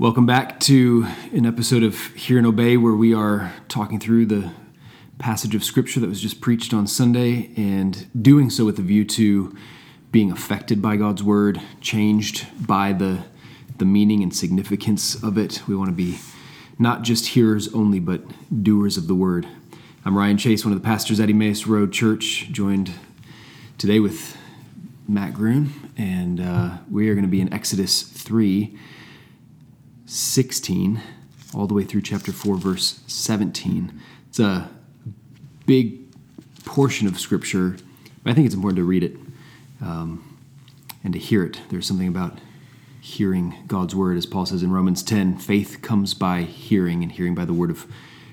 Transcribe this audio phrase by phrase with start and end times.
[0.00, 4.50] Welcome back to an episode of Hear and Obey where we are talking through the
[5.18, 9.04] passage of scripture that was just preached on Sunday and doing so with a view
[9.04, 9.54] to
[10.10, 13.24] being affected by God's word, changed by the
[13.76, 15.68] the meaning and significance of it.
[15.68, 16.18] We want to be
[16.78, 18.22] not just hearers only, but
[18.64, 19.46] doers of the word.
[20.06, 22.90] I'm Ryan Chase, one of the pastors at Emmaus Road Church, joined
[23.76, 24.34] today with
[25.06, 28.78] Matt Groon, and uh, we are going to be in Exodus 3
[30.10, 31.00] 16
[31.54, 34.00] all the way through chapter 4, verse 17.
[34.28, 34.68] It's a
[35.66, 36.00] big
[36.64, 37.76] portion of Scripture,
[38.26, 39.16] I think it's important to read it
[39.80, 40.38] um,
[41.04, 41.60] and to hear it.
[41.70, 42.38] There's something about
[43.00, 47.34] hearing God's word, as Paul says in Romans 10 faith comes by hearing, and hearing
[47.34, 47.86] by the word of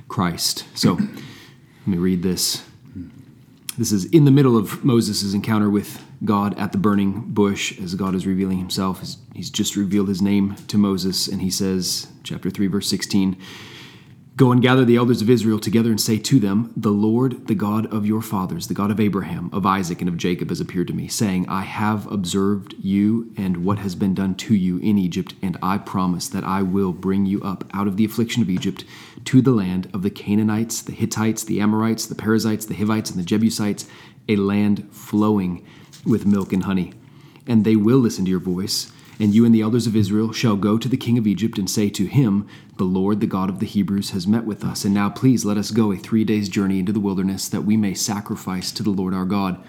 [0.07, 0.65] Christ.
[0.75, 1.07] So let
[1.85, 2.63] me read this.
[3.77, 7.95] This is in the middle of Moses' encounter with God at the burning bush as
[7.95, 9.03] God is revealing himself.
[9.33, 13.37] He's just revealed his name to Moses, and he says, chapter 3, verse 16,
[14.37, 17.55] Go and gather the elders of Israel together and say to them, The Lord, the
[17.55, 20.89] God of your fathers, the God of Abraham, of Isaac, and of Jacob, has appeared
[20.89, 24.99] to me, saying, I have observed you and what has been done to you in
[24.99, 28.49] Egypt, and I promise that I will bring you up out of the affliction of
[28.51, 28.85] Egypt
[29.25, 33.19] to the land of the Canaanites, the Hittites, the Amorites, the Perizzites, the Hivites, and
[33.19, 33.87] the Jebusites,
[34.29, 35.65] a land flowing
[36.05, 36.93] with milk and honey.
[37.45, 40.55] And they will listen to your voice and you and the elders of Israel shall
[40.55, 43.59] go to the king of Egypt and say to him, The Lord, the God of
[43.59, 44.85] the Hebrews, has met with us.
[44.85, 47.77] And now please let us go a three days' journey into the wilderness, that we
[47.77, 49.63] may sacrifice to the Lord our God.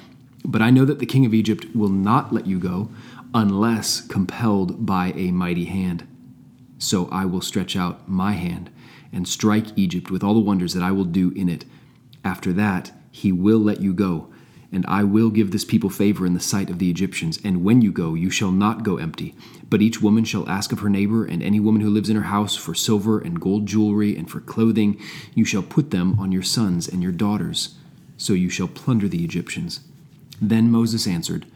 [0.44, 2.90] But I know that the king of Egypt will not let you go
[3.34, 6.06] unless compelled by a mighty hand.
[6.78, 8.70] So I will stretch out my hand
[9.12, 11.64] and strike Egypt with all the wonders that I will do in it.
[12.22, 14.30] After that, he will let you go
[14.70, 17.38] and I will give this people favor in the sight of the Egyptians.
[17.42, 19.34] And when you go, you shall not go empty.
[19.70, 22.22] But each woman shall ask of her neighbor, and any woman who lives in her
[22.22, 25.00] house, for silver and gold jewelry, and for clothing.
[25.34, 27.76] You shall put them on your sons and your daughters.
[28.16, 29.80] So you shall plunder the Egyptians.
[30.40, 31.46] Then Moses answered,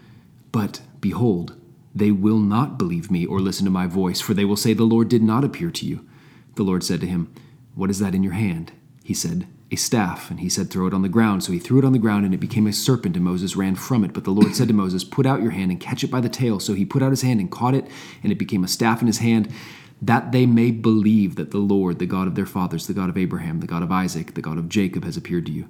[0.51, 1.55] But behold,
[1.95, 4.85] they will not believe me or listen to my voice, for they will say, The
[4.85, 6.07] Lord did not appear to you.
[6.55, 7.33] The Lord said to him,
[7.75, 8.73] What is that in your hand?
[9.05, 11.43] He said, a staff, and he said, Throw it on the ground.
[11.43, 13.75] So he threw it on the ground, and it became a serpent, and Moses ran
[13.75, 14.13] from it.
[14.13, 16.29] But the Lord said to Moses, Put out your hand and catch it by the
[16.29, 16.61] tail.
[16.61, 17.87] So he put out his hand and caught it,
[18.23, 19.51] and it became a staff in his hand,
[20.03, 23.17] that they may believe that the Lord, the God of their fathers, the God of
[23.17, 25.69] Abraham, the God of Isaac, the God of Jacob, has appeared to you.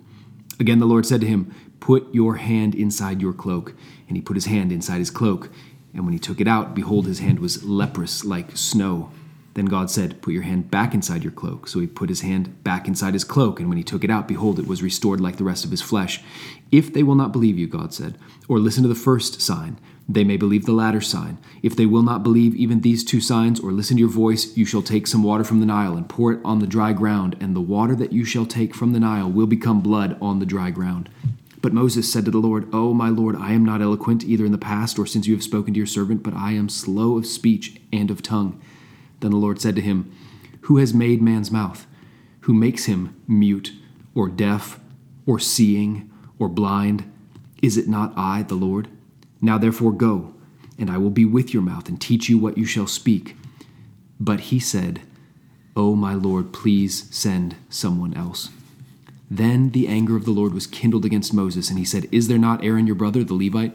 [0.59, 3.75] Again, the Lord said to him, Put your hand inside your cloak.
[4.09, 5.51] And he put his hand inside his cloak.
[5.95, 9.11] And when he took it out, behold, his hand was leprous like snow.
[9.55, 11.69] Then God said, Put your hand back inside your cloak.
[11.69, 14.29] So he put his hand back inside his cloak, and when he took it out,
[14.29, 16.23] behold, it was restored like the rest of his flesh.
[16.71, 18.17] If they will not believe you, God said,
[18.49, 21.39] or listen to the first sign, they may believe the latter sign.
[21.63, 24.65] If they will not believe even these two signs, or listen to your voice, you
[24.65, 27.55] shall take some water from the Nile and pour it on the dry ground, and
[27.55, 30.71] the water that you shall take from the Nile will become blood on the dry
[30.71, 31.09] ground.
[31.61, 34.51] But Moses said to the Lord, Oh, my Lord, I am not eloquent either in
[34.51, 37.25] the past or since you have spoken to your servant, but I am slow of
[37.25, 38.61] speech and of tongue.
[39.23, 40.13] Then the Lord said to him,
[40.63, 41.87] Who has made man's mouth?
[42.41, 43.73] Who makes him mute,
[44.15, 44.81] or deaf,
[45.27, 46.11] or seeing,
[46.41, 47.11] or blind?
[47.63, 48.89] Is it not I, the Lord?
[49.41, 50.35] Now therefore go,
[50.77, 53.37] and I will be with your mouth, and teach you what you shall speak.
[54.19, 55.03] But he said,
[55.77, 58.51] O my Lord, please send someone else.
[59.31, 62.39] Then the anger of the Lord was kindled against Moses, and he said, Is there
[62.39, 63.75] not Aaron your brother, the Levite?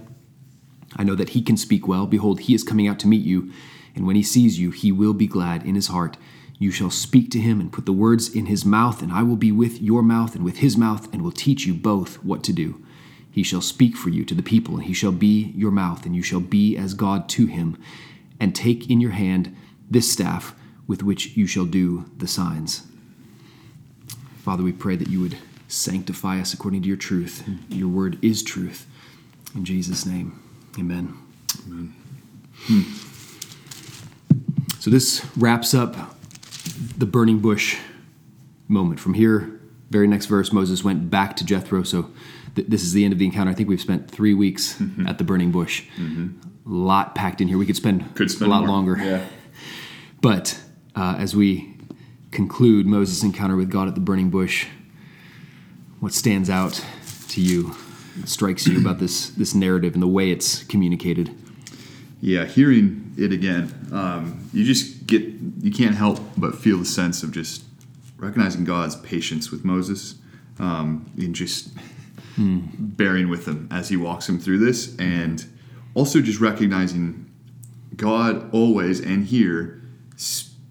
[0.97, 2.05] I know that he can speak well.
[2.05, 3.51] Behold, he is coming out to meet you
[3.97, 6.17] and when he sees you, he will be glad in his heart.
[6.59, 9.35] You shall speak to him and put the words in his mouth, and I will
[9.35, 12.53] be with your mouth and with his mouth, and will teach you both what to
[12.53, 12.83] do.
[13.31, 16.15] He shall speak for you to the people, and he shall be your mouth, and
[16.15, 17.77] you shall be as God to him.
[18.39, 19.55] And take in your hand
[19.89, 22.87] this staff with which you shall do the signs.
[24.37, 25.37] Father, we pray that you would
[25.67, 27.47] sanctify us according to your truth.
[27.69, 28.85] Your word is truth.
[29.55, 30.39] In Jesus' name,
[30.77, 31.17] amen.
[31.65, 31.95] Amen.
[32.61, 33.06] Hmm.
[34.87, 36.15] So this wraps up
[36.97, 37.77] the burning bush
[38.69, 39.01] moment.
[39.01, 39.59] From here,
[39.89, 41.83] very next verse, Moses went back to Jethro.
[41.83, 42.09] So
[42.55, 43.51] th- this is the end of the encounter.
[43.51, 45.05] I think we've spent three weeks mm-hmm.
[45.05, 45.83] at the burning bush.
[45.97, 46.71] Mm-hmm.
[46.71, 47.57] A lot packed in here.
[47.57, 48.69] We could spend, could spend a lot more.
[48.69, 48.97] longer.
[48.97, 49.25] Yeah.
[50.21, 50.57] But
[50.95, 51.75] uh, as we
[52.31, 54.67] conclude Moses' encounter with God at the burning bush,
[55.99, 56.81] what stands out
[57.27, 57.75] to you,
[58.23, 61.35] strikes you about this this narrative and the way it's communicated?
[62.19, 65.21] Yeah, hearing it again, um, you just get
[65.61, 67.63] you can't help but feel the sense of just
[68.17, 70.15] recognizing God's patience with Moses
[70.59, 71.69] um, and just
[72.35, 72.61] hmm.
[72.77, 75.45] bearing with him as he walks him through this, and
[75.93, 77.31] also just recognizing
[77.95, 79.81] God always and here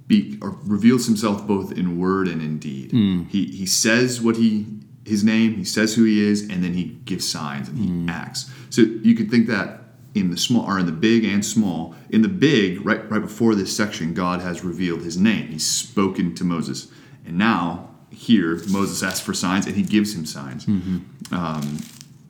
[0.07, 2.93] be or reveals himself both in word and in deed.
[3.29, 4.67] He he says what he
[5.05, 8.51] his name, he says who he is, and then he gives signs and he acts.
[8.71, 9.81] So you could think that
[10.17, 11.95] in the small or in the big and small.
[12.11, 15.49] In the big, right right before this section, God has revealed his name.
[15.49, 16.89] He's spoken to Moses.
[17.27, 20.67] And now here Moses asks for signs and he gives him signs.
[20.67, 21.79] Um,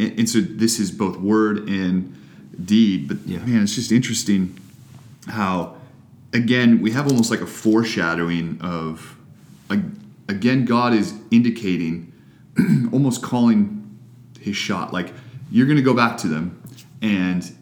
[0.01, 2.13] and, and so this is both word and
[2.65, 3.09] deed.
[3.09, 3.39] But Yeah.
[3.45, 4.59] man, it's just interesting
[5.29, 5.77] how
[6.33, 9.17] again we have almost like a foreshadowing of
[9.71, 9.81] like
[10.29, 12.13] again god is indicating
[12.93, 13.97] almost calling
[14.41, 15.13] his shot like
[15.51, 16.61] you're going to go back to them
[17.03, 17.57] and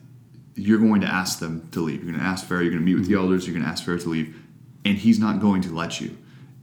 [0.56, 2.02] you're going to ask them to leave.
[2.02, 3.22] You're going to ask pharaoh you're going to meet with the mm-hmm.
[3.22, 4.36] elders you're going to ask pharaoh to leave
[4.84, 6.16] and he's not going to let you.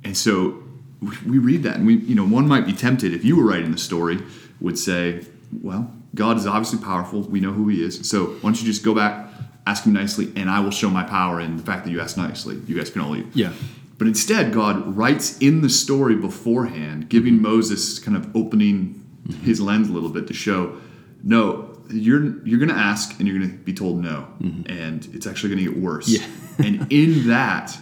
[0.03, 0.63] And so
[1.01, 3.71] we- read that and we you know one might be tempted if you were writing
[3.71, 4.19] the story
[4.59, 5.25] would say
[5.61, 7.21] well god is obviously powerful.
[7.21, 8.07] We know who he is.
[8.07, 9.27] So why don't you just go back
[9.67, 12.17] ask him nicely and i will show my power in the fact that you asked
[12.17, 12.59] nicely.
[12.67, 13.35] You guys can all leave.
[13.35, 13.53] Yeah.
[13.97, 17.43] but instead, God writes in the story beforehand, giving mm-hmm.
[17.43, 19.43] Moses kind of opening mm-hmm.
[19.43, 20.81] his lens a little bit to show,
[21.23, 24.69] no, you're you're going to ask and you're going to be told no, mm-hmm.
[24.71, 26.07] and it's actually going to get worse.
[26.07, 26.25] Yeah.
[26.57, 27.77] and in that,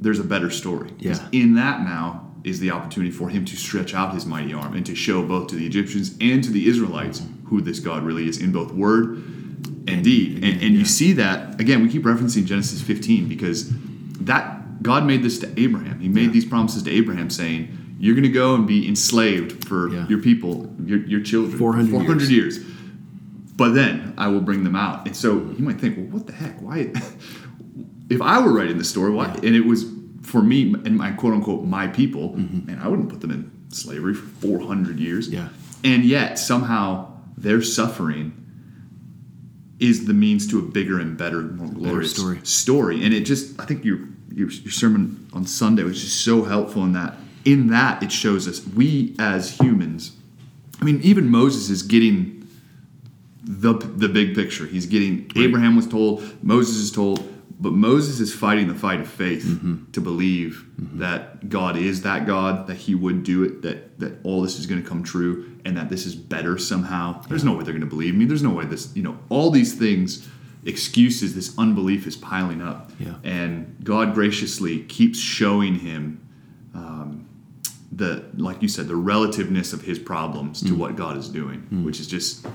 [0.00, 0.90] there's a better story.
[0.98, 1.18] Yeah.
[1.32, 4.84] In that now is the opportunity for him to stretch out his mighty arm and
[4.84, 7.46] to show both to the Egyptians and to the Israelites mm-hmm.
[7.48, 9.16] who this God really is in both word
[9.86, 10.44] and deed.
[10.44, 11.82] And, and you see that again.
[11.82, 13.70] We keep referencing Genesis 15 because
[14.20, 16.00] that God made this to Abraham.
[16.00, 19.88] He made these promises to Abraham, saying, "You're going to go and be enslaved for
[19.88, 20.06] Yeah.
[20.08, 22.58] your people, your, your children, 400 for 400 years.
[23.56, 26.32] But then I will bring them out." And so you might think, "Well, what the
[26.32, 26.60] heck?
[26.60, 26.92] Why?"
[28.10, 29.26] if I were writing the story, why?
[29.26, 29.84] And it was
[30.22, 32.68] for me and my quote unquote my people, mm-hmm.
[32.68, 35.28] and I wouldn't put them in slavery for 400 years.
[35.28, 35.48] Yeah.
[35.82, 38.40] And yet somehow their suffering
[39.80, 42.40] is the means to a bigger and better, more glorious story.
[42.44, 43.04] story.
[43.04, 43.98] And it just, I think your,
[44.32, 47.16] your your sermon on Sunday was just so helpful in that.
[47.44, 50.16] In that, it shows us we as humans.
[50.80, 52.43] I mean, even Moses is getting
[53.44, 54.66] the the big picture.
[54.66, 57.22] He's getting Abraham was told, Moses is told,
[57.60, 59.90] but Moses is fighting the fight of faith mm-hmm.
[59.92, 60.98] to believe mm-hmm.
[60.98, 64.66] that God is that God, that He would do it, that that all this is
[64.66, 67.22] going to come true, and that this is better somehow.
[67.22, 68.24] There's no way they're going to believe me.
[68.24, 70.28] There's no way this, you know, all these things,
[70.64, 73.14] excuses, this unbelief is piling up, Yeah.
[73.22, 76.20] and God graciously keeps showing him
[76.74, 77.28] um,
[77.92, 80.78] the, like you said, the relativeness of His problems to mm.
[80.78, 81.84] what God is doing, mm.
[81.84, 82.46] which is just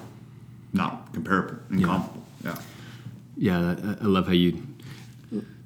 [1.14, 2.24] comparable, incomparable.
[2.44, 2.56] Yeah.
[3.38, 4.62] Yeah, I- I love how you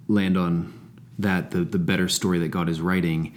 [0.07, 0.74] land on
[1.19, 3.34] that the the better story that God is writing.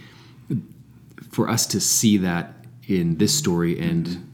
[1.31, 4.25] For us to see that in this story and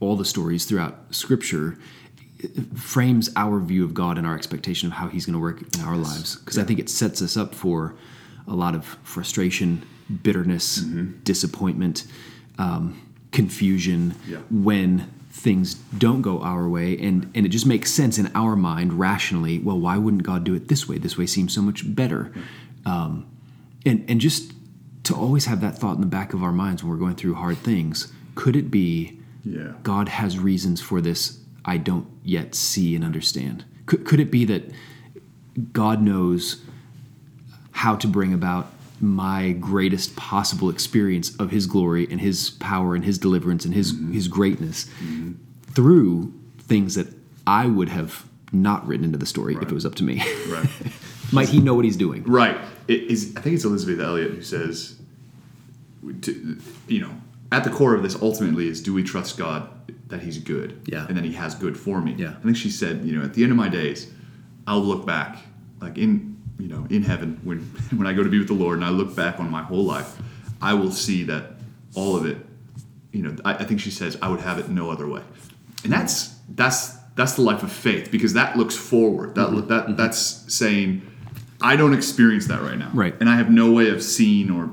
[0.00, 1.76] all the stories throughout Scripture
[2.76, 5.80] frames our view of God and our expectation of how He's going to work in
[5.80, 6.36] our lives.
[6.36, 7.94] Because I think it sets us up for
[8.46, 9.82] a lot of frustration,
[10.22, 10.76] bitterness,
[11.24, 12.06] disappointment,
[12.58, 12.96] um,
[13.32, 14.38] confusion Yeah.
[14.50, 18.92] when things don't go our way and and it just makes sense in our mind
[18.98, 20.98] rationally well why wouldn't god do it this way?
[20.98, 22.32] This way seems so much better.
[22.84, 23.26] Um,
[23.86, 24.52] and and just
[25.04, 27.34] to always have that thought in the back of our minds when we're going through
[27.34, 29.72] hard things could it be Yeah.
[29.82, 33.64] god has reasons for this i don't yet see and understand?
[33.86, 34.64] Could, could it be that
[35.72, 36.62] god knows
[37.72, 38.70] how to bring about
[39.00, 43.92] my greatest possible experience of his glory and his power and his deliverance and his
[43.92, 44.12] mm-hmm.
[44.12, 45.32] his greatness mm-hmm.
[45.72, 47.08] through things that
[47.46, 50.22] I would have not written into the story if it was up to me.
[50.48, 50.68] Right.
[51.32, 52.22] Might he know what he's doing?
[52.24, 52.58] Right.
[52.86, 53.34] It is.
[53.36, 54.98] I think it's Elisabeth Elliot who says,
[56.22, 57.10] to, you know,
[57.52, 59.68] at the core of this ultimately is, do we trust God
[60.08, 60.80] that He's good?
[60.86, 61.06] Yeah.
[61.06, 62.14] And that He has good for me.
[62.16, 62.34] Yeah.
[62.38, 64.10] I think she said, you know, at the end of my days,
[64.66, 65.38] I'll look back,
[65.80, 67.58] like in, you know, in heaven when
[67.96, 69.84] when I go to be with the Lord, and I look back on my whole
[69.84, 70.16] life,
[70.60, 71.52] I will see that
[71.94, 72.38] all of it.
[73.12, 75.22] You know, I, I think she says, I would have it no other way,
[75.84, 79.34] and that's that's that's the life of faith because that looks forward.
[79.34, 79.68] That Mm-hmm.
[79.68, 81.02] that that's saying.
[81.60, 82.92] I don't experience that right now.
[82.94, 83.16] Right.
[83.18, 84.70] And I have no way of seeing or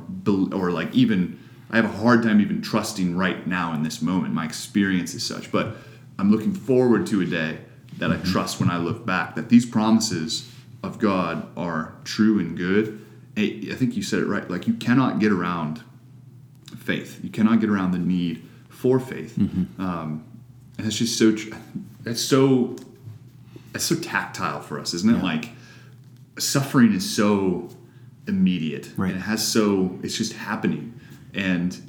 [0.54, 1.39] or like even
[1.72, 4.36] I have a hard time even trusting right now in this moment.
[4.36, 5.77] My experience is such, but
[6.20, 7.58] I'm looking forward to a day
[7.98, 10.48] that I trust when I look back that these promises
[10.86, 13.06] of God are true and good.
[13.38, 14.50] I I think you said it right.
[14.50, 15.84] Like you cannot get around
[16.77, 17.20] faith.
[17.24, 19.38] You cannot get around the need for faith.
[19.80, 20.24] Um,
[20.77, 21.36] and it's just so.
[21.36, 21.54] Tr-
[22.06, 22.75] it's so.
[23.74, 25.18] It's so tactile for us, isn't it?
[25.18, 25.24] Yeah.
[25.24, 25.50] Like
[26.38, 27.70] suffering is so
[28.27, 29.12] immediate Right.
[29.12, 31.00] and it has so it's just happening
[31.34, 31.80] and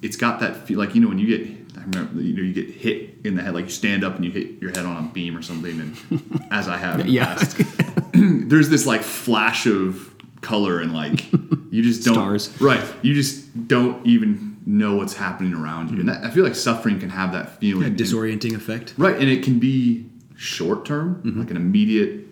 [0.00, 2.52] it's got that feel like you know when you get I remember you know you
[2.54, 5.04] get hit in the head like you stand up and you hit your head on
[5.04, 7.34] a beam or something and as I have in the Yeah.
[8.12, 11.30] there's this like flash of color and like
[11.72, 12.60] you just don't Stars.
[12.60, 12.84] right.
[13.02, 17.00] You just don't even know what's happening around you, and that, I feel like suffering
[17.00, 17.82] can have that feeling.
[17.82, 18.94] A And- disorienting effect.
[18.96, 20.06] Right, and it can be
[20.36, 21.40] short term, Mm-hmm.
[21.40, 22.26] like an immediate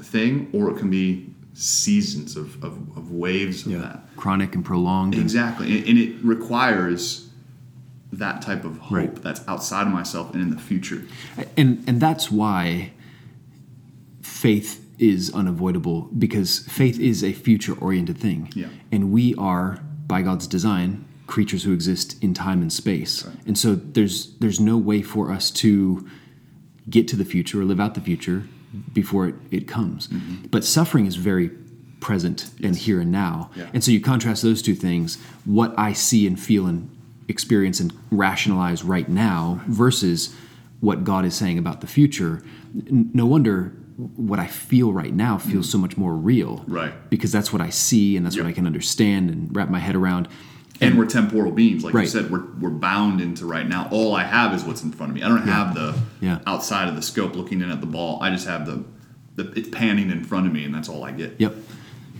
[0.00, 4.00] thing, or it can be seasons of, of, of waves of that.
[4.16, 5.14] Chronic and prolonged.
[5.14, 7.28] Exactly, and, and it requires
[8.12, 9.14] that type of hope Right.
[9.22, 11.02] that's outside of myself and in the future.
[11.56, 12.92] and and that's why
[14.22, 18.50] faith is unavoidable because faith is a future oriented thing.
[18.54, 18.68] Yeah.
[18.92, 23.24] and we are by god's design creatures who exist in time and space.
[23.24, 23.36] Right.
[23.46, 26.06] and so there's there's no way for us to
[26.88, 28.44] get to the future or live out the future
[28.92, 30.08] before it, it comes.
[30.08, 30.46] Mm-hmm.
[30.50, 31.50] But suffering is very
[32.00, 33.50] present and here and now.
[33.54, 33.70] Yeah.
[33.74, 36.88] and so you contrast those two things what i see and feel and
[37.28, 40.34] experience and rationalize right now versus
[40.80, 42.42] what god is saying about the future.
[42.90, 46.92] No wonder what i feel right now feels so much more real Right.
[47.10, 49.94] because that's what i see and that's what i can understand and wrap my head
[49.94, 50.28] around
[50.80, 52.28] And we're temporal beings, like you said.
[52.30, 53.88] We're, we're bound into right now.
[53.92, 55.22] All I have is what's in front of me.
[55.22, 56.40] I don't have the Yeah.
[56.44, 58.20] outside of the scope looking in at the ball.
[58.20, 58.82] I just have the,
[59.36, 61.36] the it's panning in front of me, and that's all I get.
[61.38, 61.54] Yep.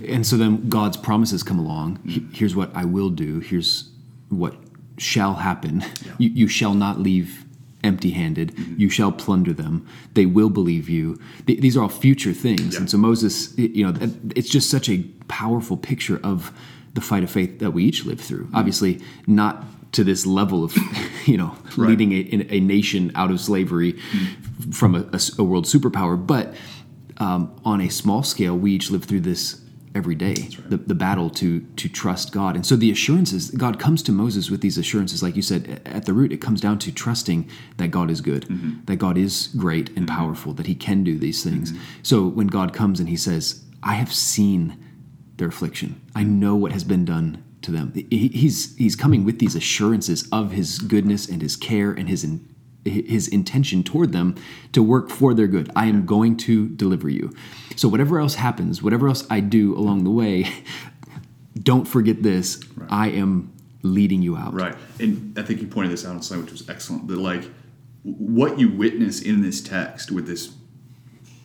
[0.06, 1.96] And so then God's promises come along.
[1.98, 2.08] Mm-hmm.
[2.10, 3.40] He- Here's what I will do.
[3.40, 3.90] Here's
[4.28, 4.54] what
[4.96, 5.82] shall happen.
[6.18, 7.44] You, you shall not leave
[7.84, 8.54] empty handed.
[8.54, 8.80] Mm-hmm.
[8.80, 9.86] You shall plunder them.
[10.14, 11.18] They will believe you.
[11.46, 12.74] Th- these are all future things.
[12.74, 12.80] Yeah.
[12.80, 16.52] And so Moses, you know, it's just such a powerful picture of
[16.94, 18.44] the fight of faith that we each live through.
[18.44, 18.56] Mm-hmm.
[18.56, 20.76] Obviously, not to this level of,
[21.26, 21.90] you know, Right.
[21.90, 24.70] leading a, a nation out of slavery mm-hmm.
[24.70, 26.54] from a world superpower, but
[27.18, 29.61] um, on a small scale, we each live through this
[29.94, 30.34] every day.
[30.68, 34.50] The, the battle to to trust God, and so the assurances God comes to Moses
[34.50, 37.88] with these assurances, like you said, at the root, it comes down to trusting that
[37.88, 38.84] God is good, mm-hmm.
[38.86, 40.16] that God is great and mm-hmm.
[40.16, 41.72] powerful, that He can do these things.
[41.72, 41.82] Mm-hmm.
[42.02, 44.76] So when God comes and He says, "I have seen
[45.36, 46.00] their affliction.
[46.14, 50.28] I know what has been done to them." He- He's He's coming with these assurances
[50.32, 52.48] of His goodness and His care and His in,
[52.84, 54.34] his intention toward them
[54.72, 55.70] to work for their good.
[55.76, 57.32] I am going to deliver you.
[57.76, 60.50] So whatever else happens, whatever else I do along the way,
[61.62, 62.60] don't forget this.
[62.88, 64.54] I am leading you out.
[64.54, 64.74] Right.
[65.00, 67.08] And I think you pointed this out on something which was excellent.
[67.08, 67.44] That like
[68.02, 70.54] what you witness in this text with this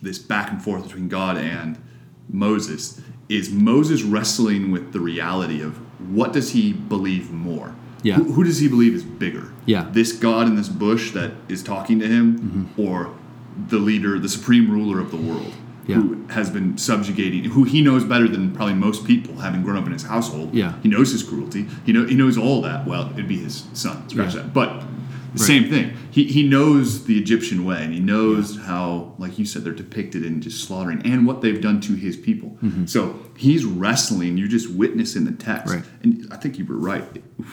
[0.01, 1.81] this back and forth between God and
[2.29, 5.77] Moses is Moses wrestling with the reality of
[6.11, 7.75] what does he believe more?
[8.03, 8.15] Yeah.
[8.15, 9.51] Who, who does he believe is bigger?
[9.65, 9.87] Yeah.
[9.91, 12.81] This God in this bush that is talking to him Mm-hmm.
[12.81, 13.13] or
[13.69, 15.51] the leader, the supreme ruler of the world
[15.87, 15.95] Yeah.
[15.95, 19.85] who has been subjugating, who he knows better than probably most people having grown up
[19.87, 20.53] in his household.
[20.53, 20.73] Yeah.
[20.83, 21.65] He knows his cruelty.
[21.85, 22.85] He know he knows all that.
[22.85, 24.07] Well, it'd be his son.
[24.09, 24.41] Scratch Yeah.
[24.43, 24.53] that.
[24.53, 24.83] But
[25.37, 25.95] the same thing.
[26.11, 30.25] He he knows the Egyptian way, and he knows how, like you said, they're depicted
[30.25, 32.57] in just slaughtering and what they've done to his people.
[32.63, 32.85] Mm-hmm.
[32.85, 34.37] So he's wrestling.
[34.37, 35.83] You just witness in the text, Right.
[36.03, 37.03] and I think you were right.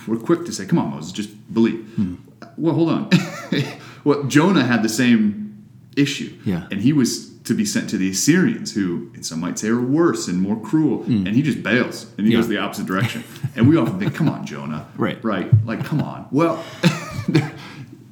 [0.08, 2.14] We're quick to say, "Come on, Moses, just believe." Mm-hmm.
[2.56, 3.10] Well, hold on.
[4.04, 6.66] well, Jonah had the same issue, Yeah.
[6.70, 9.80] and he was to be sent to the Assyrians, who and some might say are
[9.80, 11.26] worse and more cruel, mm.
[11.26, 12.38] and he just bails and he Yeah.
[12.38, 13.22] goes the opposite direction.
[13.56, 15.22] and we often think, "Come on, Jonah." Right.
[15.24, 15.50] Right.
[15.66, 16.26] Like, come on.
[16.30, 16.64] Well,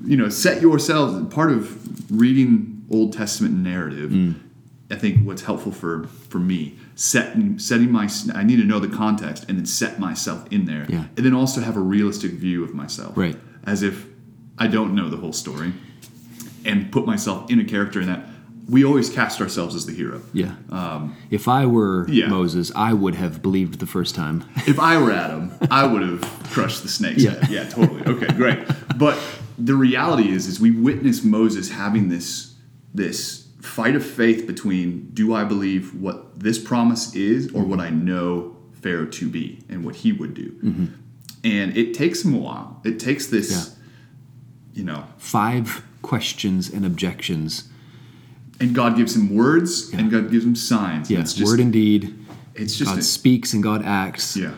[0.05, 1.33] you know, set yourselves.
[1.35, 4.35] Part of reading Old Testament narrative, Mm.
[4.91, 8.89] I think what's helpful for for me setting setting my I need to know the
[8.95, 11.05] context and then set myself in there, Yeah.
[11.17, 13.37] and then also have a realistic view of myself, Right.
[13.65, 14.07] As if
[14.59, 15.73] I don't know the whole story,
[16.65, 18.29] and put myself in a character in that.
[18.69, 20.21] We always cast ourselves as the hero.
[20.33, 20.53] Yeah.
[21.31, 22.29] if I were Um, yeah.
[22.29, 24.45] Moses, I would have believed the first time.
[24.67, 26.21] if I were Adam, I would have
[26.53, 27.31] crushed the snake's Yeah.
[27.41, 27.51] head.
[27.51, 28.03] Yeah, totally.
[28.07, 28.59] Okay, great.
[28.99, 29.19] But
[29.65, 32.55] the reality is, is we witness Moses having this
[32.95, 37.91] this fight of faith between do I believe what this promise is or what I
[37.91, 40.51] know Pharaoh to be and what he would do.
[40.63, 40.87] Mm-hmm.
[41.45, 42.81] And it takes him a while.
[42.85, 43.77] It takes this,
[44.75, 47.69] you know, Five questions and objections.
[48.61, 51.11] and God gives him words and God gives him signs.
[51.11, 51.25] Yeah.
[51.45, 52.15] Word and deed.
[52.55, 54.37] it's just God a- speaks and God acts.
[54.37, 54.55] yeah.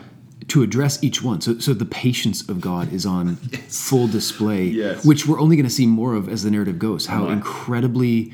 [0.49, 1.41] To address each one.
[1.41, 3.35] So, so the patience of God is on
[3.67, 5.05] full display, Yes.
[5.05, 7.07] which we're only going to see more of as the narrative goes.
[7.07, 8.31] How Oh, incredibly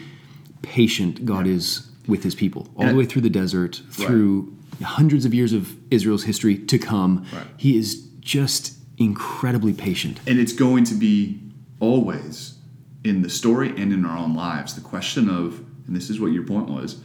[0.62, 5.26] patient God is with His people, all And the way through the desert, through hundreds
[5.26, 7.26] of years of Israel's history to come.
[7.34, 7.46] Right.
[7.58, 10.20] He is just incredibly patient.
[10.28, 11.40] And it's going to be
[11.80, 12.56] always
[13.04, 16.32] in the story and in our own lives the question of, and this is what
[16.32, 17.02] your point was,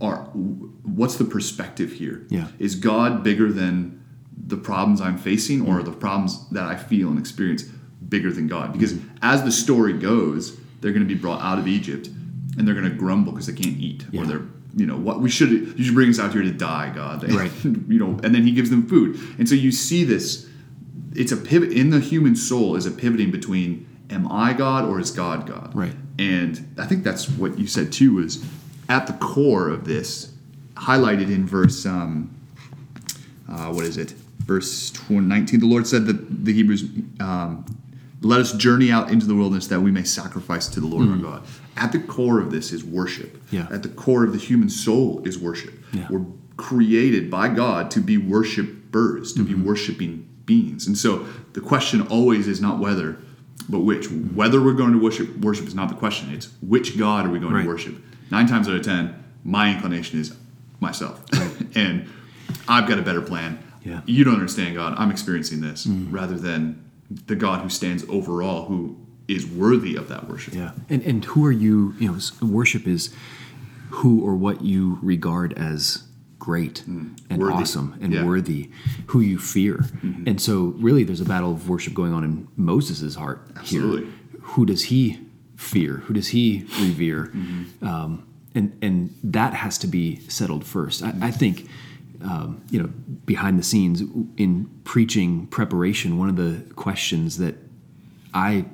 [0.00, 2.26] are what's the perspective here?
[2.28, 2.48] Yeah.
[2.58, 4.01] Is God bigger than
[4.46, 7.62] the problems I'm facing, or the problems that I feel and experience
[8.08, 8.72] bigger than God?
[8.72, 12.08] Because as the story goes, they're going to be brought out of Egypt,
[12.58, 14.22] and they're going to grumble because they can't eat, Yeah.
[14.22, 14.42] or they're
[14.74, 17.22] you know what we should you should bring us out here to die, God.
[17.30, 17.52] Right.
[17.64, 20.48] you know, and then he gives them food, and so you see this.
[21.14, 24.98] It's a pivot in the human soul is a pivoting between am I God or
[24.98, 25.74] is God God?
[25.74, 25.94] Right.
[26.18, 28.42] And I think that's what you said too was
[28.88, 30.32] at the core of this,
[30.74, 32.34] highlighted in verse um,
[33.48, 34.14] uh, what is it?
[34.44, 35.60] Verse 20, 19.
[35.60, 36.84] The Lord said that the Hebrews,
[37.20, 37.64] um,
[38.22, 41.16] let us journey out into the wilderness that we may sacrifice to the Lord our
[41.16, 41.42] God.
[41.76, 43.40] At the core of this is worship.
[43.50, 43.66] Yeah.
[43.70, 45.74] At the core of the human soul is worship.
[45.92, 46.06] Yeah.
[46.10, 46.24] We're
[46.56, 50.86] created by God to be worshipers, to be worshiping beings.
[50.86, 53.18] And so the question always is not whether,
[53.68, 54.08] but which.
[54.10, 56.32] Whether we're going to worship worship is not the question.
[56.32, 57.62] It's which God are we going Right.
[57.62, 57.96] to worship?
[58.30, 60.36] Nine times out of ten, my inclination is
[60.80, 61.24] myself.
[61.74, 62.08] and
[62.68, 63.58] I've got a better plan.
[63.84, 64.00] Yeah.
[64.06, 64.94] You don't understand God.
[64.96, 66.82] I'm experiencing this rather than
[67.26, 68.96] the God who stands over all, who
[69.28, 70.54] is worthy of that worship.
[70.54, 70.72] Yeah.
[70.88, 71.94] And and who are you?
[71.98, 73.14] You know, worship is
[73.90, 76.04] who or what you regard as
[76.38, 77.38] great and Mm.
[77.38, 77.52] Worthy.
[77.54, 78.20] awesome and Yeah.
[78.20, 78.28] Mm-hmm.
[78.28, 78.70] worthy,
[79.08, 79.84] who you fear.
[80.26, 84.04] And so, really, there's a battle of worship going on in Moses' heart Absolutely.
[84.06, 84.12] here.
[84.40, 85.20] Who does he
[85.56, 85.98] fear?
[86.06, 87.26] Who does he revere?
[87.34, 87.86] Mm-hmm.
[87.86, 88.24] Um,
[88.54, 91.02] and and that has to be settled first.
[91.02, 91.68] I, I think.
[92.24, 92.88] Um, you know,
[93.26, 94.00] behind the scenes
[94.36, 97.56] in preaching preparation, one of the questions that
[98.32, 98.64] I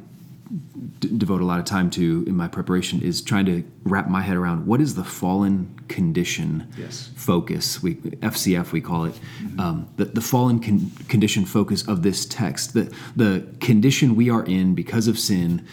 [1.01, 4.21] d- devote a lot of time to in my preparation is trying to wrap my
[4.23, 7.11] head around what is the fallen condition Yes.
[7.17, 9.19] focus we FCF we call it
[9.59, 12.75] um, the, the fallen con- condition focus of this text.
[12.75, 15.67] The the condition we are in because of sin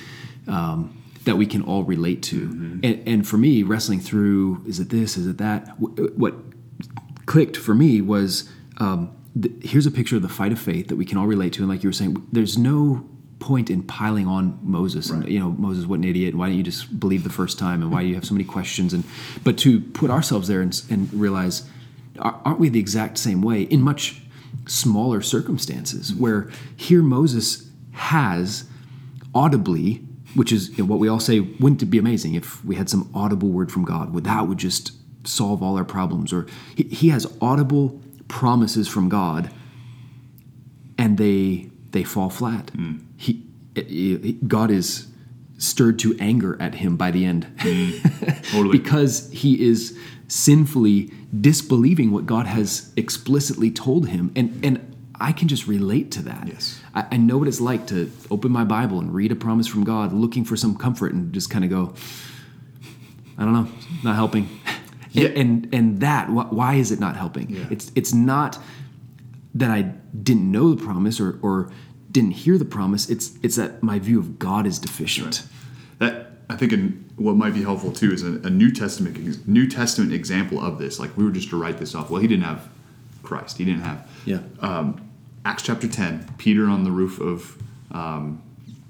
[0.48, 2.38] um, that we can all relate to.
[2.84, 6.34] And, and for me wrestling through is it this is it that Wh- what
[7.26, 10.96] clicked for me was um, th- here's a picture of the fight of faith that
[10.96, 11.62] we can all relate to.
[11.62, 13.08] And like you were saying there's no
[13.40, 16.58] point in piling on moses and you know moses what an idiot and why don't
[16.58, 18.94] you just believe the first time and why do you have so many questions?
[18.94, 19.04] And
[19.44, 21.70] but to put ourselves there and, and realize
[22.18, 24.22] aren't we the exact same way in much
[24.68, 28.64] smaller circumstances where here moses has
[29.34, 29.96] audibly
[30.34, 32.90] which is you know, what we all say wouldn't it be amazing if we had
[32.90, 34.94] some audible word from god would that would just
[35.26, 39.50] solve all our problems or he, he has audible promises from god
[40.98, 42.68] and they they fall flat.
[42.74, 43.02] Mm.
[43.18, 43.44] He,
[43.76, 45.08] he- god is
[45.58, 47.48] stirred to anger at him by the end.
[47.60, 48.42] Mm.
[48.52, 48.78] Totally.
[48.78, 55.48] because he is sinfully disbelieving what god has explicitly told him and and i can
[55.48, 56.48] just relate to that.
[56.48, 56.82] Yes.
[56.96, 59.84] I, I know what it's like to open my bible and read a promise from
[59.84, 61.94] god looking for some comfort and just kind of go
[63.38, 63.68] i don't know
[64.04, 64.50] not helping
[65.24, 65.30] Yeah.
[65.42, 67.66] and, and that why is it not helping Yeah.
[67.70, 68.58] it's it's not
[69.54, 69.82] that I
[70.22, 71.72] didn't know the promise or, or
[72.12, 73.10] didn't hear the promise.
[73.10, 75.44] It's it's that my view of God is deficient.
[76.00, 79.68] That I think in, what might be helpful too is a, a New Testament New
[79.68, 81.00] Testament example of this.
[81.00, 82.10] Like we were just to write this off.
[82.10, 82.68] Well, he didn't have
[83.24, 83.58] Christ.
[83.58, 84.40] He didn't have Yeah.
[84.60, 85.02] um,
[85.44, 86.26] Acts chapter ten.
[86.38, 87.58] Peter on the roof of
[87.92, 88.42] um,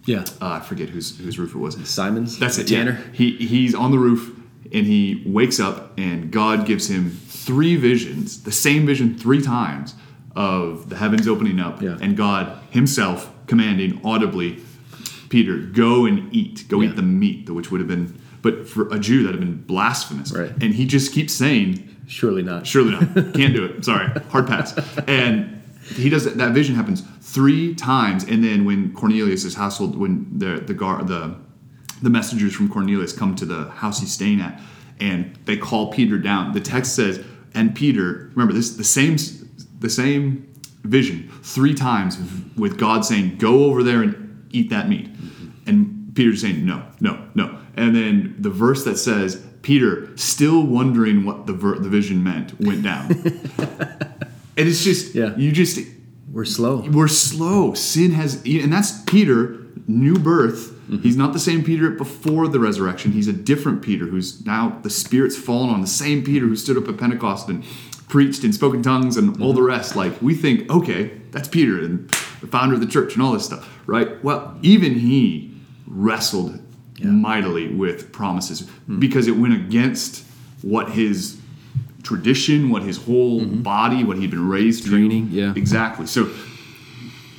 [0.05, 0.25] Yeah.
[0.41, 1.75] uh, I forget whose whose roof it was.
[1.89, 2.37] Simon's.
[2.39, 2.67] That's it.
[2.67, 2.91] Tanner.
[2.91, 3.11] Yeah.
[3.13, 4.35] He he's on the roof
[4.73, 9.93] and he wakes up and God gives him three visions, the same vision three times
[10.35, 11.97] of the heavens opening up Yeah.
[12.01, 14.59] and God himself commanding audibly,
[15.29, 16.89] Peter, go and eat, go Yeah.
[16.89, 19.63] eat the meat, which would have been, but for a Jew that would have been
[19.65, 20.31] blasphemous.
[20.33, 20.51] Right.
[20.61, 22.67] And he just keeps saying, Surely not.
[22.67, 23.15] Surely not.
[23.33, 23.83] Can't do it.
[23.83, 24.07] Sorry.
[24.29, 24.77] Hard pass.
[25.07, 25.59] And
[25.95, 26.37] he does that.
[26.37, 31.33] That vision happens three times, and then when Cornelius's household, when the the guard, the
[32.01, 34.59] the messengers from Cornelius come to the house he's staying at,
[34.99, 36.51] and they call Peter down.
[36.53, 39.17] The text says, and Peter, remember this, the same
[39.79, 40.51] the same
[40.83, 42.17] vision three times
[42.57, 45.09] with God saying, "Go over there and eat that meat,"
[45.65, 51.25] and Peter's saying, "No, no, no." And then the verse that says, Peter, still wondering
[51.25, 53.09] what the ver- the vision meant, went down.
[54.57, 55.35] and it's just, Yeah.
[55.35, 55.79] you just
[56.31, 56.87] We're slow.
[56.89, 57.73] we're slow.
[57.73, 60.71] Sin has, and that's Peter, new birth.
[60.71, 61.01] Mm-hmm.
[61.01, 63.11] He's not the same Peter before the resurrection.
[63.11, 66.77] He's a different Peter who's now the Spirit's fallen on the same Peter who stood
[66.77, 67.63] up at Pentecost and
[68.07, 69.67] preached and spoke in spoken tongues and all the mm-hmm.
[69.67, 69.95] rest.
[69.95, 72.09] Like we think, okay, that's Peter and
[72.41, 74.23] the founder of the church and all this stuff, right?
[74.23, 75.53] Well, even he
[75.87, 76.61] wrestled
[77.03, 78.99] mightily with promises hmm.
[78.99, 80.25] because it went against
[80.61, 81.39] what his
[82.03, 83.61] tradition, what his whole mm-hmm.
[83.61, 85.35] body, what he'd been raised Training, to.
[85.35, 85.53] yeah.
[85.55, 86.05] Exactly.
[86.05, 86.31] So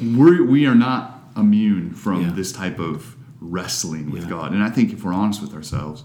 [0.03, 2.31] we're, we are not immune from Yeah.
[2.33, 4.31] this type of wrestling with Yeah.
[4.31, 4.53] God.
[4.53, 6.05] And I think if we're honest with ourselves,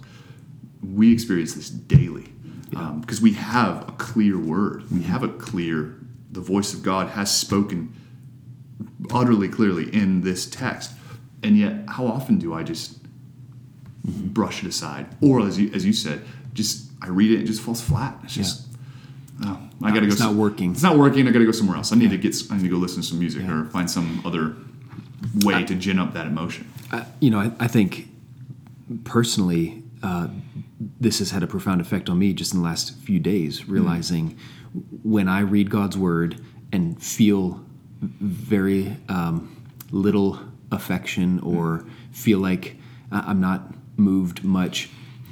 [0.81, 2.33] we experience this daily
[2.69, 4.83] because um, we have a clear word.
[4.89, 5.11] We mm-hmm.
[5.11, 5.99] have a clear,
[6.31, 7.93] the voice of God has spoken
[9.11, 10.91] utterly clearly in this text.
[11.43, 14.27] And yet, how often do I just mm-hmm.
[14.29, 15.07] brush it aside?
[15.21, 16.21] Or, as you, as you said,
[16.53, 18.17] just I read it and it just falls flat.
[18.23, 18.67] It's just
[19.45, 20.07] oh, I gotta go.
[20.07, 20.71] it's not some- working.
[20.71, 21.27] It's not working.
[21.27, 21.91] I gotta go somewhere else.
[21.91, 22.35] I need to get.
[22.51, 24.55] I need to go listen to some music or find some other
[25.43, 26.71] way to gin up that emotion.
[26.91, 28.07] I, you know, I, I think
[29.03, 30.27] personally, uh,
[30.99, 34.37] this has had a profound effect on me just in the last few days, realizing
[35.03, 37.63] when I read God's word and feel
[38.01, 39.55] very um,
[39.91, 40.39] little
[40.71, 42.77] affection or feel like
[43.11, 44.89] I- I'm not moved much,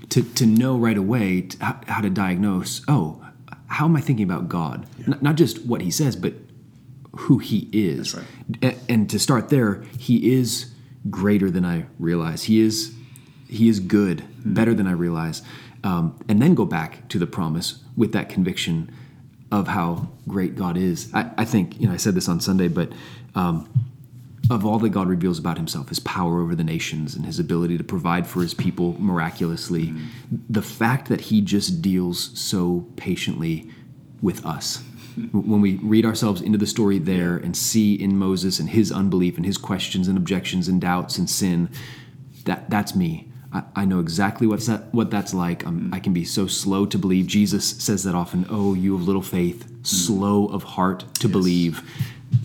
[0.09, 3.23] to, to know right away t- how, to diagnose, oh,
[3.67, 4.85] how am I thinking about God?
[5.07, 6.33] N- not just what he says, but
[7.15, 8.15] who he is.
[8.61, 10.71] A- And to start there, he is
[11.09, 12.43] greater than I realize.
[12.43, 12.93] He is
[13.47, 15.41] he is good, better than I realize.
[15.83, 18.91] Um, and then go back to the promise with that conviction
[19.51, 21.09] of how great God is.
[21.15, 22.91] I, I think, you know, I said this on Sunday, but
[23.33, 23.67] um,
[24.51, 27.77] of all that God reveals about himself, his power over the nations and his ability
[27.79, 29.95] to provide for his people miraculously,
[30.49, 33.71] the fact that he just deals so patiently
[34.21, 34.83] with us.
[35.31, 39.37] When we read ourselves into the story there and see in Moses and his unbelief
[39.37, 41.69] and his questions and objections and doubts and sin,
[42.45, 43.31] that that's me.
[43.51, 45.65] I, I know exactly what's that, what that's like.
[45.91, 47.27] I can be so slow to believe.
[47.27, 48.45] Jesus says that often.
[48.49, 51.81] Oh, you of little faith, slow of heart to believe.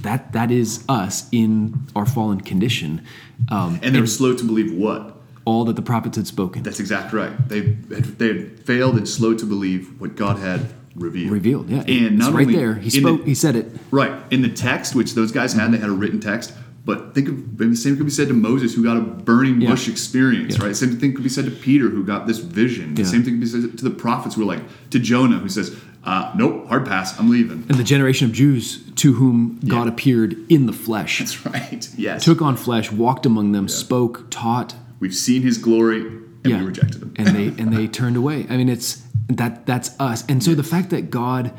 [0.01, 3.03] That that is us in our fallen condition.
[3.51, 5.13] Um, And they were slow to believe what?
[5.47, 7.49] all that the prophets had spoken, That's exactly right.
[7.51, 11.31] They had, they had failed and slow to believe what God had revealed.
[11.33, 11.71] revealed.
[11.71, 12.75] Yeah, and it's not right only there.
[12.75, 13.27] He in the- spoke.
[13.27, 13.71] he said it.
[13.91, 14.13] Right.
[14.31, 16.53] In the text, which those guys had, they had a written text.
[16.87, 19.71] But think of the same could be said to Moses, who got a burning Yeah.
[19.71, 20.67] bush experience, Yeah.
[20.67, 20.77] right?
[20.77, 22.95] Same thing could be said to Peter, who got this vision.
[22.95, 23.09] The Yeah.
[23.09, 25.73] same thing could be said to the prophets, who were like to Jonah, who says,
[26.05, 30.37] uh, "Nope, hard pass, I'm leaving." And the generation of Jews to whom God appeared
[30.51, 31.89] in the flesh, That's right.
[31.97, 32.23] Yes.
[32.23, 36.01] took on flesh, walked among them, spoke, taught, We've seen His glory,
[36.45, 37.13] and we rejected Him.
[37.17, 38.47] and they and they turned away.
[38.51, 40.25] I mean, it's that that's us.
[40.29, 41.53] And so the fact that God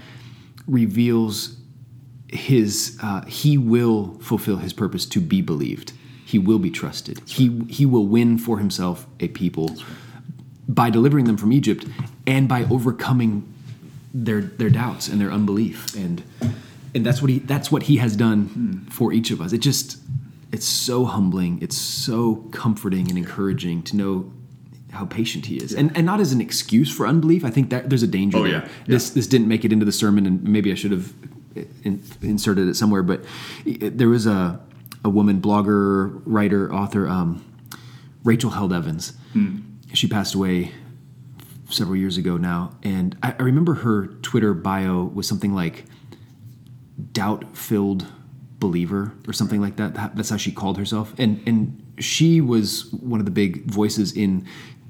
[0.68, 1.58] reveals
[2.28, 5.94] His, uh, He will fulfill His purpose to be believed.
[6.26, 7.22] He will be trusted.
[7.28, 9.76] He He will win for Himself a people
[10.68, 11.86] by delivering them from Egypt
[12.26, 13.52] and by overcoming
[14.14, 15.94] their their doubts and their unbelief.
[15.96, 16.24] And
[16.94, 19.54] and that's what he that's what he has done for each of us.
[19.54, 19.98] It just
[20.52, 21.60] it's so humbling.
[21.62, 24.32] It's so comforting and encouraging to know
[24.96, 25.74] how patient he is.
[25.74, 27.44] And and not as an excuse for unbelief.
[27.46, 28.52] I think that there's a danger Oh, there.
[28.52, 28.68] yeah.
[28.88, 31.14] this this didn't make it into the sermon and maybe i should have
[31.84, 33.24] in, inserted it somewhere but
[33.66, 34.60] it- there was a
[35.04, 37.44] a woman blogger writer author um,
[38.24, 39.14] rachel held evans.
[39.94, 40.72] She passed away
[41.70, 45.86] several years ago now, and I, I remember her Twitter bio was something like
[47.14, 48.08] "doubt-filled
[48.60, 49.94] believer" or something like that.
[49.96, 54.12] That- That's how she called herself, and and she was one of the big voices
[54.12, 54.46] in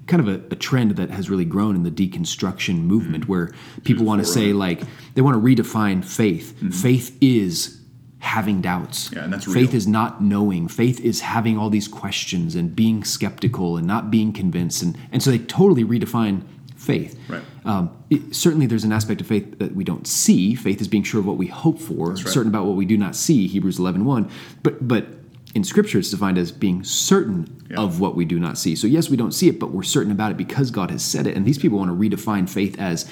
[0.07, 3.51] kind of a, a trend that has really grown in the deconstruction movement, where
[3.83, 4.81] people want to say like
[5.15, 6.57] they want to redefine faith.
[6.73, 7.81] Faith is
[8.19, 9.11] having doubts.
[9.11, 9.75] Yeah, and that's faith real.
[9.75, 10.67] is not knowing.
[10.67, 14.81] Faith is having all these questions and being skeptical and not being convinced.
[14.81, 16.41] And, and so they totally redefine
[16.75, 17.19] faith.
[17.29, 17.43] Right.
[17.65, 20.55] Um, it- certainly, there's an aspect of faith that we don't see.
[20.55, 22.17] Faith is being sure of what we hope for, right.
[22.17, 24.29] certain about what we do not see, Hebrews 11 1.
[24.63, 25.07] But, but
[25.55, 27.77] in Scripture, it's defined as being certain Yeah.
[27.77, 28.75] of what we do not see.
[28.75, 31.25] So, yes, we don't see it, but we're certain about it because God has said
[31.25, 31.35] it.
[31.35, 33.05] And these people want to redefine faith as,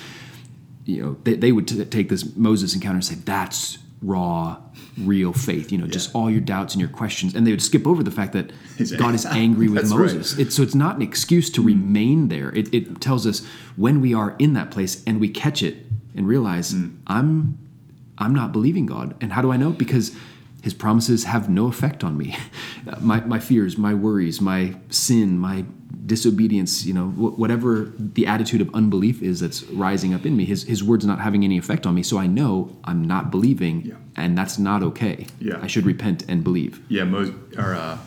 [0.86, 4.58] you know, they, they would t- take this Moses encounter and say, that's raw,
[4.98, 7.34] real faith, you know, just all your doubts and your questions.
[7.34, 9.92] And they would skip over the fact that He's- God is angry with right.
[9.94, 10.00] Mm.
[10.00, 10.38] Moses.
[10.38, 12.50] It's, so it's not an excuse to remain there.
[12.54, 13.46] It, it tells us
[13.78, 16.98] when we are in that place and we catch it and realize Mm.
[17.08, 17.58] I'm
[18.18, 19.16] I'm not believing God.
[19.22, 19.72] And how do I know?
[19.72, 20.16] Because
[20.64, 22.36] his promises have no effect on me.
[23.02, 25.66] my, my fears, my worries, my sin, my
[26.06, 30.46] disobedience, you know, wh- whatever the attitude of unbelief is that's rising up in me,
[30.46, 32.02] his, his word's not having any effect on me.
[32.02, 33.96] So I know I'm not believing, Yeah.
[34.16, 35.28] and that's not okay.
[35.40, 35.60] Yeah.
[35.62, 36.82] I should repent and believe.
[36.88, 37.04] Yeah,
[37.58, 37.98] or uh,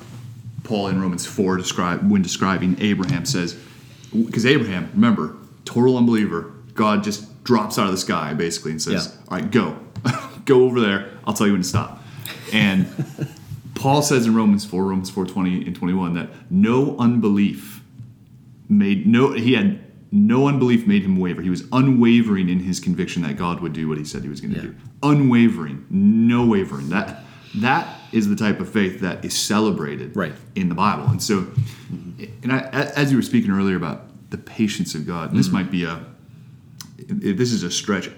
[0.64, 3.54] Paul in Romans four describe when describing Abraham says,
[4.12, 9.06] because Abraham, remember, total unbeliever, God just drops out of the sky basically and says,
[9.14, 9.22] Yeah.
[9.30, 9.78] "All right, go,
[10.46, 11.10] go over there.
[11.26, 12.02] I'll tell you when to stop."
[12.52, 12.86] And
[13.74, 17.82] Paul says in Romans four, Romans four twenty and twenty one that no unbelief
[18.68, 19.80] made no he had
[20.12, 21.42] no unbelief made him waver.
[21.42, 24.40] He was unwavering in his conviction that God would do what he said he was
[24.40, 24.66] going to Yeah.
[24.66, 24.74] do.
[25.02, 26.88] Unwavering, no wavering.
[26.88, 27.24] That
[27.56, 30.34] that is the type of faith that is celebrated Right.
[30.54, 31.06] in the Bible.
[31.06, 31.46] And so,
[32.42, 35.52] and I, as you were speaking earlier about the patience of God, and this mm.
[35.54, 36.04] might be a
[37.08, 38.10] this is a stretch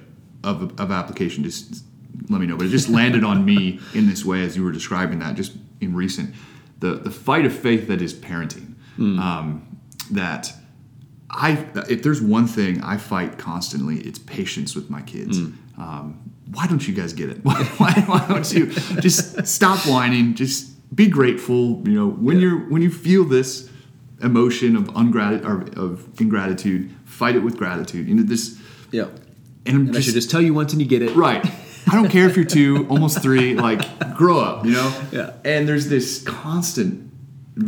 [0.44, 1.44] of, of application.
[1.44, 1.84] Just
[2.30, 2.56] let me know.
[2.56, 5.52] But it just landed on me in this way as you were describing that, just
[5.80, 6.34] in recent
[6.80, 8.74] the the fight of faith that is parenting.
[8.98, 9.78] Um,
[10.10, 10.52] that
[11.30, 15.38] I if there's one thing I fight constantly, it's patience with my kids.
[15.78, 17.38] Um, why don't you guys get it?
[17.44, 18.66] Why, why, why don't you
[19.00, 20.34] just stop whining?
[20.34, 21.82] Just be grateful.
[21.84, 23.70] You know, when you're when you feel this
[24.22, 28.08] emotion of ungratitude or of ingratitude, fight it with gratitude.
[28.08, 28.58] You know this,
[28.90, 29.08] Yeah.
[29.66, 31.14] and I'm And I should just tell you once and you get it.
[31.14, 31.44] Right.
[31.90, 33.80] I don't care if you're two, almost three, like
[34.16, 34.92] grow up, you know?
[35.12, 35.32] Yeah.
[35.44, 37.10] And there's this constant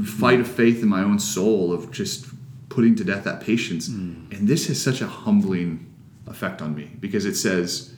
[0.05, 2.27] fight of faith in my own soul of just
[2.69, 3.89] putting to death that patience.
[3.89, 4.27] Hmm.
[4.31, 5.93] And this has such a humbling
[6.27, 7.95] effect on me because it says,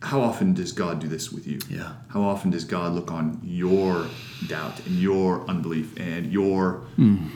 [0.00, 1.60] how often does God do this with you?
[1.68, 1.92] Yeah.
[2.08, 4.06] How often does God look on your
[4.48, 7.28] doubt and your unbelief and your Hmm.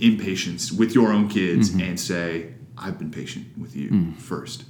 [0.00, 1.80] impatience with your own kids Mm-hmm.
[1.80, 4.12] and say, I've been patient with you Hmm.
[4.12, 4.64] first?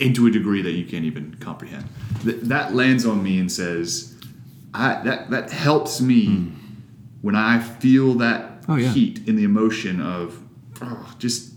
[0.00, 1.84] And to a degree that you can't even comprehend.
[2.22, 4.18] Th- that lands on me and says,
[4.72, 6.52] I, that, that helps me
[7.22, 8.50] when I feel that.
[8.68, 8.88] Oh, yeah.
[8.92, 10.40] heat in the emotion of,
[10.80, 11.52] oh, just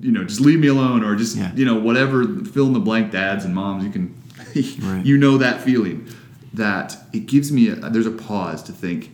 [0.00, 1.50] you know, just leave me alone, or just Yeah.
[1.54, 2.24] you know, whatever.
[2.44, 3.82] Fill in the blank, dads and moms.
[3.84, 4.14] You can,
[4.82, 5.04] Right.
[5.04, 6.06] you know that feeling.
[6.54, 7.68] That it gives me.
[7.70, 9.10] A, there's a pause to think,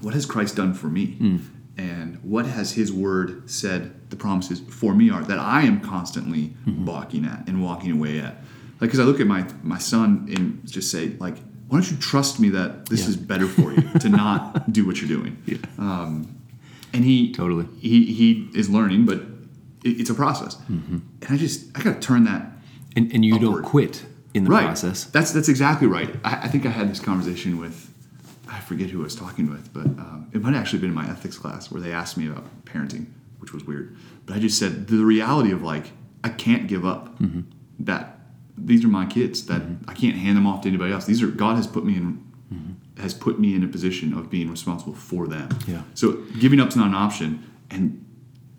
[0.00, 1.36] what has Christ done for me, Hmm.
[1.76, 4.10] And what has His Word said?
[4.10, 6.84] The promises for me are that I am constantly Mm-hmm.
[6.84, 8.34] balking at and walking away at.
[8.80, 11.36] Like, because I look at my my son and just say, like,
[11.68, 13.08] why don't you trust me that this Yeah.
[13.10, 15.36] is better for you to not do what you're doing?
[15.46, 15.58] Yeah.
[16.92, 17.66] and he Totally.
[17.80, 19.18] he he is learning, but
[19.84, 20.56] it, it's a process.
[20.70, 20.98] Mm-hmm.
[21.22, 22.52] And I just I got to turn that
[22.96, 23.62] And, and you Upward.
[23.62, 24.64] don't quit in the right.
[24.64, 25.04] process.
[25.04, 26.14] That's that's exactly right.
[26.24, 27.90] I, I think I had this conversation with
[28.64, 31.08] forget who I was talking with, but um, it might have actually been in my
[31.08, 33.06] ethics class where they asked me about parenting,
[33.38, 33.96] which was weird.
[34.26, 37.40] But I just said the reality of like I can't give up Mm-hmm.
[37.80, 38.10] that
[38.56, 41.04] these are my kids that I can't hand them off to anybody else.
[41.06, 42.22] These are God has put me in
[42.98, 45.48] has put me in a position of being responsible for them.
[45.66, 45.82] Yeah.
[45.94, 48.00] So giving up's not an option, and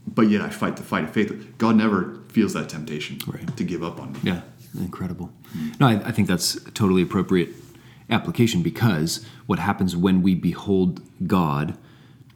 [0.05, 1.57] but yet I fight the fight of faith.
[1.57, 3.55] God never feels that temptation Right.
[3.55, 4.19] to give up on me.
[4.23, 4.41] Yeah,
[4.77, 5.31] incredible.
[5.79, 7.49] No, I, I think that's totally appropriate
[8.09, 11.77] application because what happens when we behold God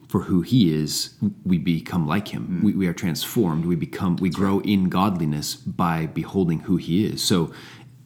[0.08, 2.46] for who He is, we become like Him.
[2.46, 2.62] Hmm.
[2.64, 3.64] We, we are transformed.
[3.64, 7.22] We become, we grow in godliness by beholding who He is.
[7.22, 7.52] So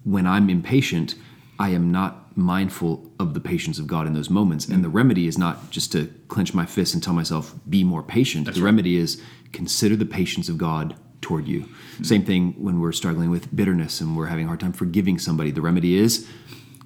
[0.05, 1.15] when I'm impatient,
[1.59, 4.67] I am not mindful of the patience of God in those moments.
[4.67, 4.83] And hmm.
[4.83, 8.53] the remedy is not just to clench my fist and tell myself, be more patient.
[8.53, 9.23] the remedy is
[9.53, 11.63] consider the patience of God toward you.
[11.97, 12.05] Hmm.
[12.05, 15.51] Same thing when we're struggling with bitterness and we're having a hard time forgiving somebody.
[15.51, 16.29] The remedy is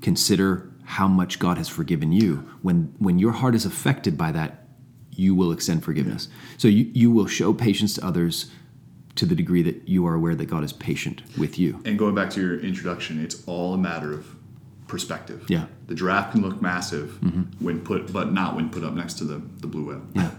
[0.01, 2.49] consider how much God has forgiven you.
[2.63, 4.65] When when your heart is affected by that,
[5.11, 6.29] you will extend forgiveness.
[6.57, 8.51] So you, you will show patience to others
[9.17, 11.83] to the degree that you are aware that God is patient with you.
[11.85, 14.37] And going back to your introduction, it's all a matter of
[14.87, 15.45] perspective.
[15.49, 15.67] Yeah.
[15.89, 17.21] The giraffe can look massive
[17.61, 20.03] when put, but not when put up next to the, the blue whale.
[20.15, 20.31] Yeah.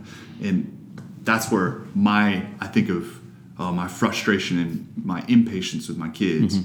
[0.41, 3.19] and that's where my, I think of
[3.60, 6.60] uh, my frustration and my impatience with my kids.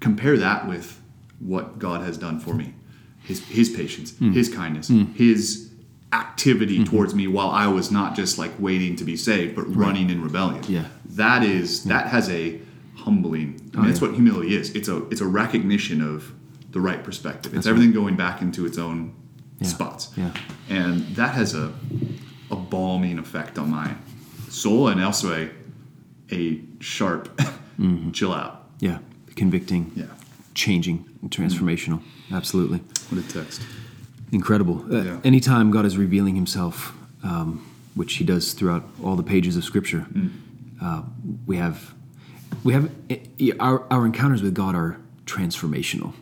[0.00, 0.99] Compare that with
[1.40, 2.74] what God has done for me.
[3.22, 4.32] His, his patience, hmm.
[4.32, 5.04] his kindness, hmm.
[5.12, 5.70] his
[6.12, 6.84] activity hmm.
[6.84, 10.22] towards me while I was not just like waiting to be saved, but running in
[10.22, 10.64] rebellion.
[10.68, 10.86] Yeah.
[11.04, 12.60] That is that has a
[12.96, 13.60] humbling.
[13.74, 14.08] Oh, I mean, that's yeah.
[14.08, 14.70] what humility is.
[14.74, 16.32] It's a it's a recognition of
[16.70, 17.52] the right perspective.
[17.52, 19.14] It's That's everything going back into its own
[19.60, 19.68] Yeah.
[19.68, 20.10] spots.
[20.16, 20.32] Yeah.
[20.68, 21.72] And that has a
[22.50, 23.94] a balming effect on my
[24.48, 25.50] soul and also a
[26.32, 28.10] a sharp mm-hmm.
[28.12, 28.68] chill out.
[28.80, 28.98] Yeah.
[29.36, 30.06] Convicting, Yeah.
[30.54, 32.00] Changing, transformational.
[32.32, 32.78] Absolutely.
[33.10, 33.62] What a text.
[34.32, 34.84] Incredible.
[34.90, 35.20] Uh, Yeah.
[35.24, 37.60] Anytime God is revealing Himself, um,
[37.94, 40.06] which He does throughout all the pages of Scripture,
[40.80, 41.02] uh,
[41.46, 41.92] we have
[42.64, 46.12] we have i- our our encounters with God are transformational.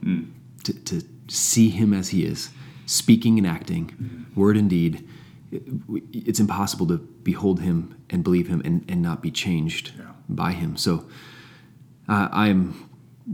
[0.64, 2.50] To, to see Him as He is,
[2.86, 5.04] speaking and acting, word and deed,
[5.52, 5.62] it-
[6.12, 10.04] it's impossible to behold Him and believe Him and, and not be changed Yeah.
[10.28, 10.76] by Him.
[10.76, 11.04] So
[12.08, 12.87] uh, I am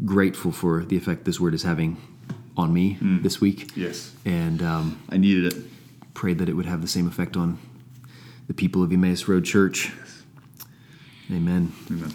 [0.05, 1.97] grateful for the effect this word is having
[2.57, 4.13] on me this week Yes.
[4.25, 5.63] and um, I needed it.
[6.15, 7.59] prayed that it would have the same effect on
[8.47, 9.93] the people of Emmaus Road Church.
[11.31, 11.73] Amen.
[11.91, 12.13] Amen.